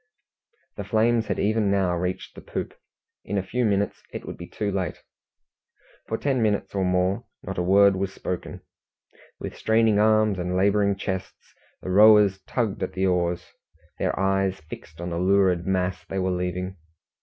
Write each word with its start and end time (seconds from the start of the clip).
The 0.77 0.83
flames 0.83 1.27
had 1.27 1.37
even 1.37 1.69
now 1.69 1.95
reached 1.95 2.33
the 2.33 2.41
poop; 2.41 2.73
in 3.23 3.37
a 3.37 3.43
few 3.43 3.63
minutes 3.63 4.01
it 4.11 4.25
would 4.25 4.35
be 4.35 4.47
too 4.47 4.71
late. 4.71 5.03
For 6.07 6.17
ten 6.17 6.41
minutes 6.41 6.73
or 6.73 6.83
more 6.83 7.25
not 7.43 7.59
a 7.59 7.61
word 7.61 7.95
was 7.95 8.11
spoken. 8.11 8.61
With 9.39 9.55
straining 9.55 9.99
arms 9.99 10.39
and 10.39 10.57
labouring 10.57 10.95
chests, 10.95 11.53
the 11.83 11.91
rowers 11.91 12.41
tugged 12.47 12.81
at 12.81 12.93
the 12.93 13.05
oars, 13.05 13.45
their 13.99 14.19
eyes 14.19 14.59
fixed 14.61 14.99
on 14.99 15.11
the 15.11 15.19
lurid 15.19 15.67
mass 15.67 16.03
they 16.03 16.17
were 16.17 16.31
leaving. 16.31 16.77